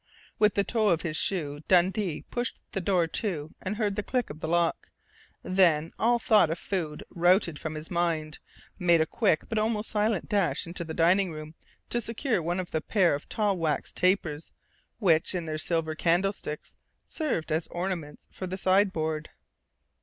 _With 0.39 0.55
the 0.55 0.63
toe 0.63 0.89
of 0.89 1.03
his 1.03 1.15
shoe 1.15 1.59
Dundee 1.67 2.23
pushed 2.31 2.59
the 2.71 2.81
door 2.81 3.05
to 3.05 3.53
and 3.61 3.75
heard 3.77 3.95
the 3.95 4.01
click 4.01 4.31
of 4.31 4.39
the 4.39 4.47
lock, 4.47 4.89
then, 5.43 5.91
all 5.99 6.17
thought 6.17 6.49
of 6.49 6.57
food 6.57 7.03
routed 7.11 7.59
from 7.59 7.75
his 7.75 7.91
mind, 7.91 8.39
made 8.79 8.99
a 8.99 9.05
quick 9.05 9.47
but 9.47 9.59
almost 9.59 9.91
silent 9.91 10.27
dash 10.27 10.65
into 10.65 10.83
the 10.83 10.95
dining 10.95 11.29
room 11.31 11.53
to 11.91 12.01
secure 12.01 12.41
one 12.41 12.59
of 12.59 12.71
the 12.71 12.81
pair 12.81 13.13
of 13.13 13.29
tall 13.29 13.55
wax 13.57 13.93
tapers, 13.93 14.51
which, 14.97 15.35
in 15.35 15.45
their 15.45 15.59
silver 15.59 15.93
candlesticks, 15.93 16.73
served 17.05 17.51
as 17.51 17.67
ornaments 17.67 18.25
for 18.31 18.47
the 18.47 18.57
sideboard. 18.57 19.29